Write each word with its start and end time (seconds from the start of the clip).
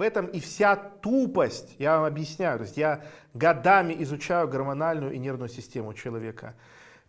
В 0.00 0.02
этом 0.02 0.24
и 0.28 0.40
вся 0.40 0.76
тупость, 0.76 1.76
я 1.78 1.98
вам 1.98 2.06
объясняю. 2.06 2.56
То 2.56 2.64
есть 2.64 2.78
я 2.78 3.04
годами 3.34 3.94
изучаю 4.02 4.48
гормональную 4.48 5.12
и 5.12 5.18
нервную 5.18 5.50
систему 5.50 5.92
человека. 5.92 6.54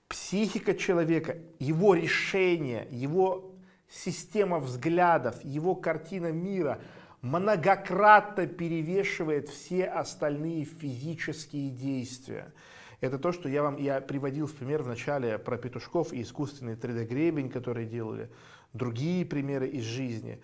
Психика 0.10 0.75
человека, 0.75 1.38
его 1.58 1.93
решение, 1.93 2.85
его 2.92 3.56
система 3.88 4.59
взглядов, 4.59 5.42
его 5.42 5.74
картина 5.74 6.33
мира 6.33 6.82
многократно 7.22 8.46
перевешивает 8.46 9.48
все 9.48 9.86
остальные 9.86 10.66
физические 10.66 11.70
действия. 11.70 12.54
Это 13.00 13.20
то, 13.20 13.32
что 13.32 13.48
я 13.48 13.64
вам 13.64 13.78
я 13.78 14.02
приводил 14.02 14.48
в 14.48 14.54
пример 14.54 14.84
в 14.84 14.89
начале 14.89 15.39
про 15.39 15.58
петушков 15.58 16.12
и 16.12 16.21
искусственный 16.21 16.73
3D-гребень, 16.73 17.52
который 17.52 17.86
делали, 17.86 18.30
другие 18.73 19.26
примеры 19.26 19.70
из 19.70 19.84
жизни. 19.86 20.42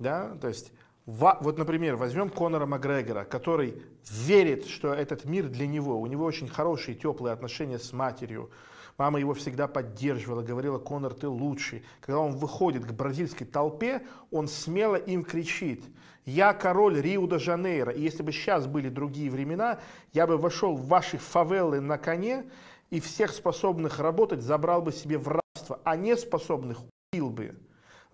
Да? 0.00 0.34
То 0.40 0.48
есть 0.48 0.72
вот, 1.06 1.56
например, 1.56 1.94
возьмем 1.94 2.30
Конора 2.30 2.66
Макгрегора, 2.66 3.24
который 3.24 3.80
верит, 4.10 4.66
что 4.66 4.92
этот 4.92 5.24
мир 5.24 5.48
для 5.48 5.66
него. 5.66 6.00
У 6.00 6.06
него 6.06 6.24
очень 6.24 6.48
хорошие, 6.48 6.96
теплые 6.96 7.32
отношения 7.32 7.78
с 7.78 7.92
матерью. 7.92 8.50
Мама 8.98 9.20
его 9.20 9.32
всегда 9.32 9.68
поддерживала, 9.68 10.42
говорила, 10.42 10.78
Конор, 10.78 11.14
ты 11.14 11.28
лучший. 11.28 11.84
Когда 12.00 12.18
он 12.18 12.32
выходит 12.32 12.84
к 12.84 12.92
бразильской 12.92 13.46
толпе, 13.46 14.02
он 14.32 14.48
смело 14.48 14.96
им 14.96 15.22
кричит, 15.22 15.84
я 16.24 16.52
король 16.52 17.00
Рио-де-Жанейро. 17.00 17.92
И 17.92 18.02
если 18.02 18.24
бы 18.24 18.32
сейчас 18.32 18.66
были 18.66 18.88
другие 18.88 19.30
времена, 19.30 19.78
я 20.12 20.26
бы 20.26 20.36
вошел 20.36 20.74
в 20.74 20.88
ваши 20.88 21.18
фавелы 21.18 21.80
на 21.80 21.98
коне 21.98 22.50
и 22.90 22.98
всех 22.98 23.30
способных 23.30 24.00
работать 24.00 24.42
забрал 24.42 24.82
бы 24.82 24.90
себе 24.90 25.18
в 25.18 25.28
рабство, 25.28 25.80
а 25.84 25.94
не 25.94 26.16
способных 26.16 26.80
убил 27.12 27.30
бы. 27.30 27.54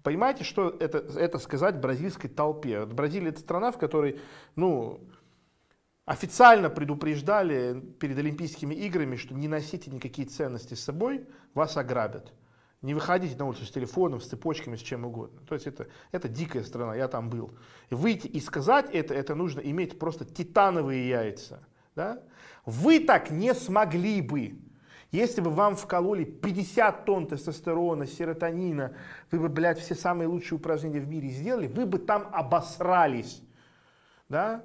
Понимаете, 0.02 0.44
что 0.44 0.68
это, 0.68 0.98
это 0.98 1.38
сказать 1.38 1.80
бразильской 1.80 2.28
толпе? 2.28 2.86
Бразилия 2.86 3.28
это 3.28 3.40
страна, 3.40 3.70
в 3.70 3.78
которой, 3.78 4.20
ну, 4.56 5.00
официально 6.04 6.70
предупреждали 6.70 7.80
перед 8.00 8.18
Олимпийскими 8.18 8.74
играми, 8.74 9.16
что 9.16 9.34
не 9.34 9.48
носите 9.48 9.90
никакие 9.90 10.26
ценности 10.26 10.74
с 10.74 10.82
собой, 10.82 11.26
вас 11.54 11.76
ограбят. 11.76 12.32
Не 12.82 12.94
выходите 12.94 13.36
на 13.36 13.46
улицу 13.46 13.64
с 13.64 13.70
телефоном, 13.70 14.20
с 14.20 14.26
цепочками, 14.26 14.74
с 14.74 14.80
чем 14.80 15.04
угодно. 15.04 15.40
То 15.48 15.54
есть 15.54 15.68
это, 15.68 15.86
это 16.10 16.28
дикая 16.28 16.64
страна, 16.64 16.96
я 16.96 17.06
там 17.06 17.30
был. 17.30 17.56
Выйти 17.90 18.26
и 18.26 18.40
сказать 18.40 18.86
это, 18.92 19.14
это 19.14 19.36
нужно 19.36 19.60
иметь 19.60 20.00
просто 20.00 20.24
титановые 20.24 21.08
яйца. 21.08 21.64
Да? 21.94 22.20
Вы 22.66 22.98
так 22.98 23.30
не 23.30 23.54
смогли 23.54 24.20
бы. 24.20 24.58
Если 25.12 25.42
бы 25.42 25.50
вам 25.50 25.76
вкололи 25.76 26.24
50 26.24 27.04
тонн 27.04 27.26
тестостерона, 27.26 28.06
серотонина, 28.06 28.96
вы 29.30 29.40
бы, 29.40 29.50
блядь, 29.50 29.78
все 29.78 29.94
самые 29.94 30.26
лучшие 30.26 30.56
упражнения 30.56 31.00
в 31.00 31.06
мире 31.06 31.28
сделали, 31.28 31.66
вы 31.66 31.84
бы 31.84 31.98
там 31.98 32.28
обосрались. 32.32 33.42
Да? 34.30 34.64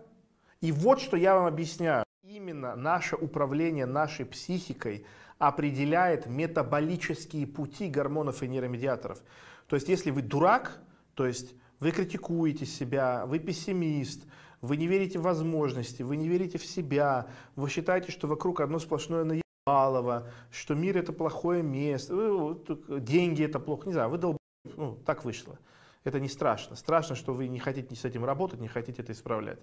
И 0.62 0.72
вот 0.72 1.02
что 1.02 1.18
я 1.18 1.36
вам 1.36 1.46
объясняю. 1.48 2.06
Именно 2.24 2.78
наше 2.78 3.18
управление 3.18 3.86
нашей 3.86 4.26
психикой 4.26 5.06
определяет 5.38 6.28
метаболические 6.28 7.46
пути 7.46 7.90
гормонов 7.90 8.42
и 8.42 8.48
нейромедиаторов. 8.48 9.22
То 9.68 9.76
есть, 9.76 9.90
если 9.90 10.12
вы 10.12 10.22
дурак, 10.22 10.80
то 11.14 11.26
есть 11.26 11.56
вы 11.82 11.92
критикуете 11.92 12.66
себя, 12.66 13.26
вы 13.26 13.40
пессимист, 13.40 14.26
вы 14.62 14.78
не 14.78 14.88
верите 14.88 15.20
в 15.20 15.24
возможности, 15.24 16.04
вы 16.04 16.16
не 16.16 16.30
верите 16.30 16.58
в 16.58 16.66
себя, 16.66 17.28
вы 17.56 17.70
считаете, 17.70 18.12
что 18.12 18.28
вокруг 18.28 18.62
одно 18.62 18.80
сплошное 18.80 19.24
наебалово, 19.24 19.47
Балова, 19.68 20.30
что 20.50 20.76
мир 20.76 20.98
это 20.98 21.12
плохое 21.12 21.62
место, 21.62 22.58
деньги 22.88 23.44
это 23.44 23.60
плохо, 23.60 23.88
не 23.88 23.94
знаю, 23.94 24.10
вы 24.10 24.18
долб... 24.18 24.38
ну, 24.64 24.98
так 25.06 25.26
вышло. 25.26 25.60
Это 26.06 26.22
не 26.22 26.30
страшно. 26.30 26.78
Страшно, 26.78 27.16
что 27.16 27.34
вы 27.34 27.50
не 27.50 27.60
хотите 27.60 27.94
с 27.94 28.06
этим 28.06 28.24
работать, 28.24 28.62
не 28.62 28.70
хотите 28.70 29.02
это 29.02 29.12
исправлять. 29.12 29.60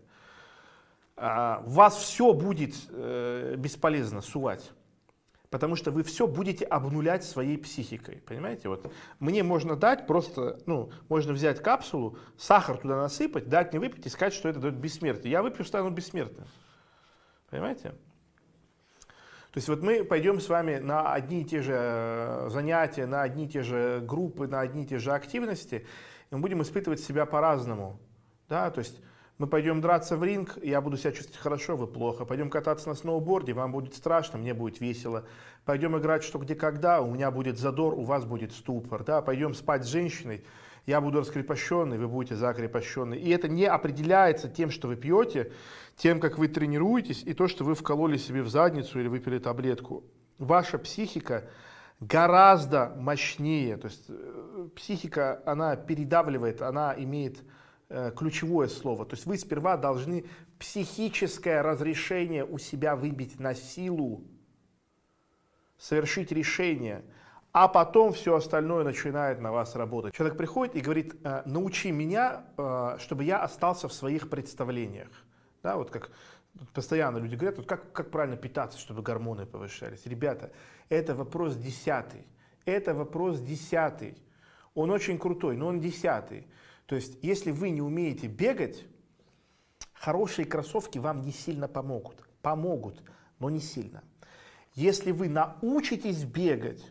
А, 1.17 1.63
вас 1.65 1.97
все 1.97 2.35
будет 2.35 2.75
э, 2.91 3.55
бесполезно 3.57 4.21
сувать. 4.21 4.73
Потому 5.49 5.75
что 5.75 5.91
вы 5.91 6.03
все 6.03 6.27
будете 6.27 6.67
обнулять 6.67 7.25
своей 7.25 7.57
психикой. 7.57 8.17
Понимаете? 8.27 8.69
Вот 8.69 8.93
мне 9.21 9.43
можно 9.43 9.75
дать 9.75 10.07
просто, 10.07 10.61
ну, 10.67 10.91
можно 11.09 11.33
взять 11.33 11.63
капсулу, 11.63 12.19
сахар 12.37 12.77
туда 12.77 12.97
насыпать, 12.97 13.49
дать 13.49 13.73
мне 13.73 13.81
выпить 13.81 14.05
и 14.05 14.11
сказать, 14.11 14.35
что 14.35 14.51
это 14.51 14.61
дает 14.61 14.75
бессмертие. 14.75 15.31
Я 15.31 15.43
выпью, 15.43 15.65
стану 15.65 15.89
бессмертным. 15.89 16.47
Понимаете? 17.49 17.95
То 19.55 19.59
есть 19.59 19.69
вот 19.69 19.83
мы 19.83 20.03
пойдем 20.03 20.41
с 20.41 20.49
вами 20.49 20.79
на 20.79 21.13
одни 21.13 21.43
и 21.43 21.45
те 21.45 21.63
же 21.63 21.75
э, 21.77 22.49
занятия, 22.51 23.07
на 23.07 23.23
одни 23.23 23.45
и 23.45 23.49
те 23.49 23.63
же 23.63 24.01
группы, 24.05 24.49
на 24.49 24.59
одни 24.59 24.83
и 24.83 24.87
те 24.87 24.99
же 24.99 25.13
активности, 25.13 25.87
и 26.33 26.35
мы 26.35 26.41
будем 26.41 26.61
испытывать 26.63 26.99
себя 26.99 27.25
по-разному. 27.25 28.01
Да? 28.49 28.69
То 28.73 28.81
есть 28.81 29.01
мы 29.39 29.47
пойдем 29.47 29.81
драться 29.81 30.17
в 30.17 30.25
ринг, 30.25 30.59
я 30.61 30.81
буду 30.81 30.97
себя 30.97 31.13
чувствовать 31.13 31.41
хорошо, 31.41 31.77
вы 31.77 31.87
плохо. 31.87 32.25
Пойдем 32.25 32.51
кататься 32.51 32.89
на 32.89 32.97
сноуборде, 32.97 33.53
вам 33.53 33.71
будет 33.71 33.95
страшно, 33.95 34.41
мне 34.41 34.55
будет 34.55 34.81
весело. 34.81 35.25
Пойдем 35.65 35.97
играть 35.97 36.25
что 36.25 36.41
где 36.41 36.57
когда, 36.57 37.01
у 37.01 37.15
меня 37.15 37.31
будет 37.31 37.57
задор, 37.57 37.95
у 37.95 38.03
вас 38.03 38.25
будет 38.25 38.51
ступор. 38.51 39.05
Да? 39.05 39.23
Пойдем 39.23 39.55
спать 39.55 39.85
с 39.85 39.87
женщиной, 39.87 40.45
я 40.87 41.01
буду 41.01 41.21
раскрепощенный, 41.21 41.99
вы 41.99 42.09
будете 42.09 42.37
закрепощенный. 42.37 43.19
И 43.19 43.31
это 43.31 43.49
не 43.49 43.65
определяется 43.65 44.49
тем, 44.49 44.71
что 44.71 44.89
вы 44.89 44.97
пьете, 44.97 45.53
тем, 45.97 46.21
как 46.21 46.39
вы 46.39 46.49
тренируетесь, 46.49 47.23
и 47.23 47.33
то, 47.33 47.49
что 47.49 47.65
вы 47.65 47.75
вкололи 47.75 48.19
себе 48.19 48.43
в 48.43 48.49
задницу 48.49 49.01
или 49.01 49.09
выпили 49.09 49.39
таблетку. 49.39 50.05
Ваша 50.39 50.79
психика 50.79 51.49
гораздо 52.01 52.95
мощнее. 52.97 53.79
То 53.79 53.89
есть 53.89 54.05
э, 54.09 54.69
психика, 54.77 55.43
она 55.47 55.77
передавливает, 55.77 56.61
она 56.61 56.95
имеет 56.99 57.43
э, 57.89 58.13
ключевое 58.15 58.69
слово. 58.69 59.07
То 59.07 59.15
есть 59.15 59.25
вы 59.25 59.39
сперва 59.39 59.79
должны 59.79 60.27
психическое 60.59 61.63
разрешение 61.63 62.45
у 62.45 62.59
себя 62.59 62.95
выбить 62.95 63.41
на 63.41 63.55
силу, 63.55 64.23
совершить 65.79 66.31
решение– 66.31 67.05
а 67.55 67.69
потом 67.69 68.13
все 68.13 68.35
остальное 68.35 68.83
начинает 68.83 69.41
на 69.41 69.53
вас 69.53 69.77
работать. 69.77 70.13
Человек 70.13 70.37
приходит 70.37 70.75
и 70.75 70.81
говорит, 70.81 71.15
«Э, 71.23 71.43
научи 71.47 71.93
меня, 71.93 72.47
э, 72.57 72.97
чтобы 72.99 73.23
я 73.23 73.39
остался 73.39 73.87
в 73.87 73.93
своих 73.93 74.29
представлениях. 74.29 75.09
Да, 75.63 75.77
вот 75.77 75.89
как 75.89 76.11
постоянно 76.73 77.19
люди 77.19 77.37
говорят, 77.37 77.59
вот 77.59 77.67
как, 77.67 77.93
как 77.93 78.11
правильно 78.11 78.37
питаться, 78.37 78.77
чтобы 78.77 79.03
гормоны 79.03 79.47
повышались. 79.47 80.05
Ребята, 80.05 80.51
это 80.89 81.15
вопрос 81.15 81.55
десятый. 81.55 82.27
Это 82.65 82.93
вопрос 82.93 83.39
десятый. 83.41 84.19
Он 84.75 84.91
очень 84.91 85.17
крутой, 85.17 85.57
но 85.57 85.69
он 85.69 85.79
десятый. 85.79 86.49
То 86.87 86.97
есть, 86.97 87.19
если 87.23 87.53
вы 87.53 87.71
не 87.71 87.83
умеете 87.83 88.27
бегать, 88.27 88.85
хорошие 89.93 90.45
кроссовки 90.45 90.99
вам 90.99 91.23
не 91.23 91.31
сильно 91.31 91.69
помогут. 91.69 92.17
Помогут, 92.43 93.01
но 93.39 93.49
не 93.49 93.61
сильно. 93.61 94.03
Если 94.75 95.13
вы 95.13 95.29
научитесь 95.29 96.25
бегать, 96.25 96.85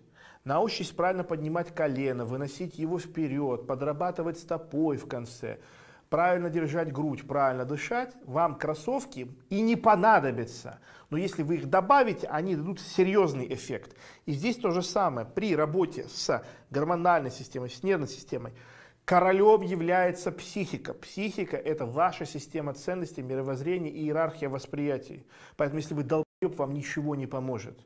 Научитесь 0.43 0.91
правильно 0.91 1.23
поднимать 1.23 1.73
колено, 1.73 2.25
выносить 2.25 2.77
его 2.77 2.99
вперед, 2.99 3.65
подрабатывать 3.65 4.37
стопой 4.37 4.97
в 4.97 5.07
конце, 5.07 5.59
правильно 6.09 6.49
держать 6.49 6.91
грудь, 6.91 7.25
правильно 7.25 7.63
дышать, 7.63 8.13
вам 8.25 8.55
кроссовки 8.55 9.33
и 9.49 9.61
не 9.61 9.77
понадобятся. 9.77 10.79
Но 11.09 11.17
если 11.17 11.43
вы 11.43 11.55
их 11.55 11.69
добавите, 11.69 12.27
они 12.27 12.57
дадут 12.57 12.81
серьезный 12.81 13.53
эффект. 13.53 13.95
И 14.25 14.33
здесь 14.33 14.57
то 14.57 14.71
же 14.71 14.83
самое. 14.83 15.25
При 15.25 15.55
работе 15.55 16.07
с 16.09 16.43
гормональной 16.69 17.31
системой, 17.31 17.69
с 17.69 17.81
нервной 17.81 18.09
системой, 18.09 18.51
королем 19.05 19.61
является 19.61 20.29
психика. 20.33 20.93
Психика– 20.93 21.55
это 21.57 21.85
ваша 21.85 22.25
система 22.25 22.73
ценностей, 22.73 23.21
мировоззрения 23.21 23.91
и 23.91 24.03
иерархия 24.03 24.49
восприятий. 24.49 25.25
Поэтому 25.55 25.79
если 25.79 25.93
вы 25.93 26.03
долбоеб, 26.03 26.57
вам 26.57 26.73
ничего 26.73 27.15
не 27.15 27.27
поможет. 27.27 27.79